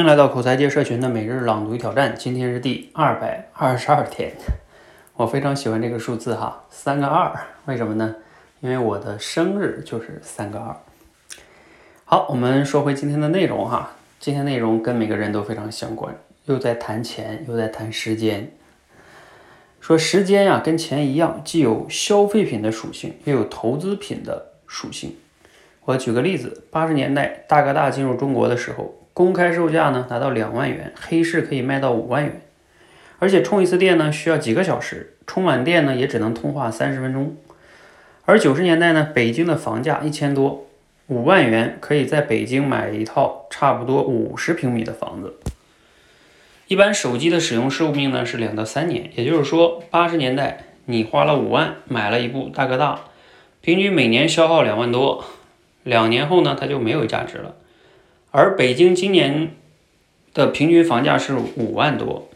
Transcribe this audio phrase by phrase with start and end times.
[0.00, 4.32] 欢迎来到口才界社群的每日朗读与挑战，今天是第二百二十二天。
[5.12, 8.14] 我非常喜欢这个数字哈，三个二，为什么呢？
[8.60, 10.74] 因为我的生日就是三个二。
[12.06, 18.50] 好，我们说回今天的内容哈，今天内容跟每个人都非常相关，又在谈钱，又在谈时间。
[19.82, 25.14] 说时间呀，跟钱一样，既有消费品的属性，又有投资品的属性。
[25.84, 32.40] 我举个例子，八十年代大哥大进入中国的时候，公开售价呢达到两万元，黑市可以卖到五万元，
[33.18, 37.36] 而且充一次电呢需要几个小时，充满电呢也只能通话三十分钟。
[38.24, 40.66] 而九十年代呢，北京的房价一千多，
[41.08, 45.34] 五万元可以在北京买一套差不多五十平米的房子。
[46.68, 53.00] 一般手机的使用寿命呢是两到三年，也就是说，八十年代你花了五万买了一部大哥大，
[53.60, 55.24] 平均每年消耗两万多。
[55.82, 57.56] 两年后呢，它就没有价值了。
[58.32, 59.56] 而北京今年
[60.32, 62.28] 的平均房价是五万多，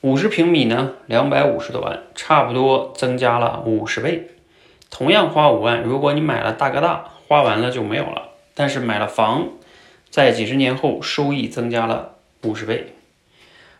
[0.00, 4.28] 五十平米呢，两百五十多万，差不多增加了五十倍。
[4.90, 8.28] 同样花五万，如果你买了大哥大，花完了就没有了。
[8.54, 9.48] 但是买了房，
[10.08, 12.94] 在几十年后收益增加了五十倍。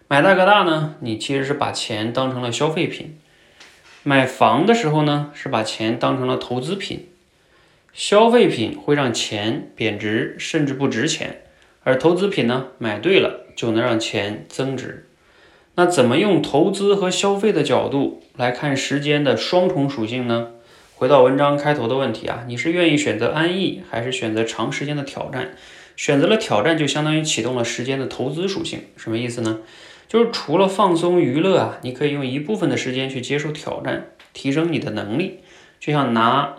[0.08, 3.10] 买大哥大呢，你其实是把钱当成了消费品；
[4.02, 7.08] 买房的时候呢，是把钱当成了投资品。
[7.92, 11.42] 消费品会让钱贬值，甚至不值钱，
[11.82, 15.08] 而投资品呢，买对了就能让钱增值。
[15.76, 20.50] 那怎么用投资和消费的角度来看时间的双重属性呢？
[20.94, 25.54] 回到文章开头的问题啊，你是愿意选择安逸，还是选择长时间的挑战？
[25.96, 28.80] 选择了挑战，就相当于启动了时间的投资属性。
[28.96, 29.60] 什么意思呢？
[30.08, 35.40] 就是除了放松娱乐啊，你可以用一部分的时间去接受挑战，提升你的能力，
[35.78, 36.56] 就像拿。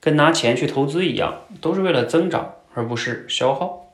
[0.00, 3.87] 跟拿钱去投资一样，都是为了增长，而不是消耗。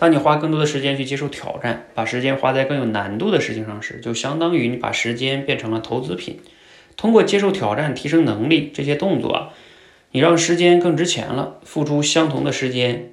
[0.00, 6.38] 当你花更多的时间去接受挑战，把时间花在更有难度的事情上时，就相当于你把时间变成了投资品。
[6.96, 9.50] 通过接受挑战、提升能力这些动作啊，
[10.12, 11.58] 你让时间更值钱了。
[11.64, 13.10] 付出相同的时间，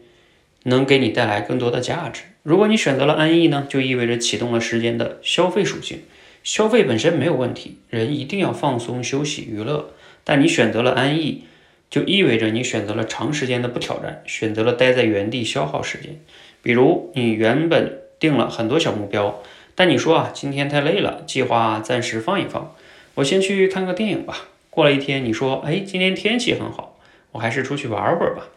[0.66, 2.22] 能给你带来更多的价值。
[2.44, 6.04] 如果你选择了安逸呢，就意味着启动了时间的消费属性。
[6.44, 9.96] 消费本身没有问题，人一定要放松、休息、娱乐。
[10.24, 11.46] 但你选择了安逸。
[11.88, 16.20] 就意味着你选择了长时间的不挑战，选择了待在原地消耗时间。
[16.66, 19.44] 比如你原本定了很多小目标，
[19.76, 22.74] 但你说啊，今天太累了，计划暂时放一放，
[23.14, 24.48] 我先去看个电影吧。
[24.72, 26.98] 过了一天，你说，哎，今天天气很好，
[27.34, 28.48] 我还是出去玩会儿吧。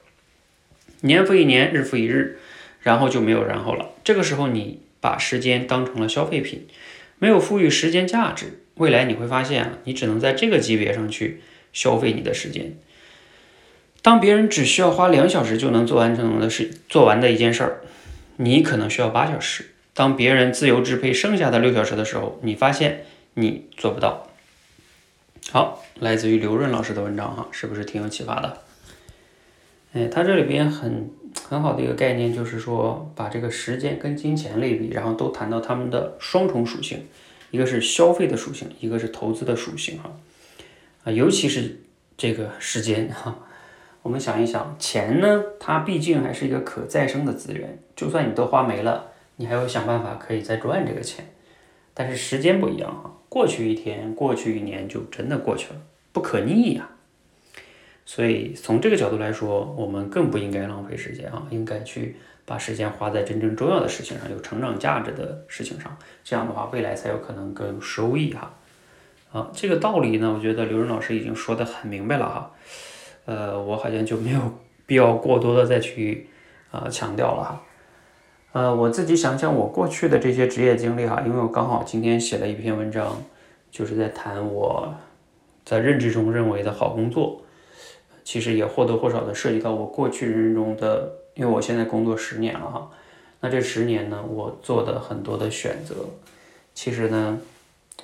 [1.02, 2.38] 年复一年，日复一日，
[2.80, 3.90] 然后就没有然后了。
[4.02, 6.66] 这个时候，你把时间当成了消费品，
[7.18, 8.60] 没有赋予时间价值。
[8.76, 11.42] 未来你会发现啊，你只能在这个级别上去
[11.74, 12.74] 消费你的时间。
[14.00, 17.80] 当别人只需要花两小时就能做完成的事，做完的一件事儿，
[18.40, 19.74] 你可能需要八小时。
[19.94, 23.04] 当别人自由支配剩下的六小时的时候，你发现
[23.34, 24.28] 你做不到。
[25.50, 28.58] 好，来自于刘润老师的文章哈，是不是挺有启发的？
[29.92, 31.10] 哎，他这里边很
[31.48, 37.06] 很好的一个概念就是说，把这个时间跟金钱类比，然后都谈到他们的双重属性，
[37.50, 40.16] 一个是消费的属性，一个是投资的属性哈。
[41.02, 41.80] 啊，尤其是
[42.16, 43.36] 这个时间哈。
[44.02, 49.04] 我们想一想，钱呢，它毕竟还是一个可再生的资源，就算你都花没了，
[49.36, 51.24] 你还要想办法可以再赚这个钱。
[51.92, 55.80] 但是时间不一样啊，过去一天，过去一年就真的过去了，
[56.12, 56.88] 不可逆呀。
[58.06, 62.16] 所以从这个角度来说，我们更不应该浪费时间啊，应该去
[62.46, 65.94] 把时间花在真正重要的事情上，有成长价值的事情上。
[66.24, 68.54] 这样的话，未来才有可能更有收益哈。
[69.32, 72.50] 啊，这个道理呢，我觉得刘润老师已经说得很明白了哈。
[73.28, 74.40] 呃，我好像就没有
[74.86, 76.26] 必要过多的再去
[76.70, 77.62] 啊强调了哈。
[78.52, 83.22] 呃，我自己想想我过去的这些职业经历哈，因为我刚好今天写了一篇文章，
[83.70, 84.94] 就是在谈我
[85.62, 87.42] 在认知中认为的好工作，
[88.24, 92.90] 其实也或多或少的涉及到我过去人生中的，因为我现在工作十年了哈，
[93.40, 95.94] 那这十年呢，我做的很多的选择，
[96.72, 97.38] 其实呢，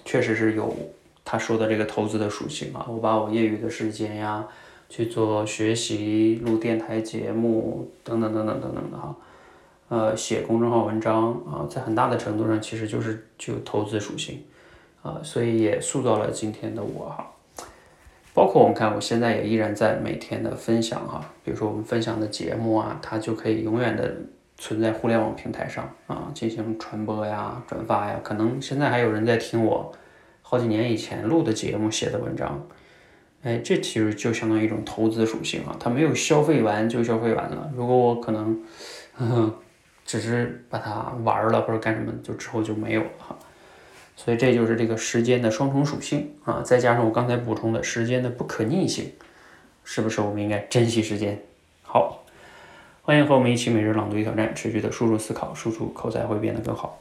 [0.05, 0.77] 确实是有
[1.25, 4.47] 他说的这个投资的属性啊，我把我业余的时间呀。
[4.89, 9.17] 去做学习、录电台节目等等等等等等的哈，
[9.89, 14.43] 呃，写公众号文章啊，在很大的程度上其实就是具有投资属性
[15.03, 17.31] 啊，所以也塑造了今天的我哈。
[18.33, 24.13] 包括我们看，我现在也依然在每天的分享哈，比如说我们分享的节目啊，它就可以永远的
[24.59, 28.19] 存在互联网平台上啊，进行传播呀、转发呀。
[28.23, 29.93] 可能现在还有人在听我
[30.43, 32.61] 好几年以前录的节目、写的文章。
[33.45, 37.71] 哎，这其实就相当于一种投资属性啊，它没有消费完就消费完了。
[37.77, 38.59] 如果我可能，
[40.07, 43.39] 只是把它玩了或者干什么，就之后就没有了哈。
[44.17, 49.13] 所以这就是这个时间的双重属性啊，再加上我刚才补充的时间的不可逆性，
[49.85, 51.43] 是不是我们应该珍惜时间？
[51.83, 52.25] 好，
[53.03, 56.99] 欢迎和我们一起每日朗读与挑战，持续的输入思考，输出口才会变得更好。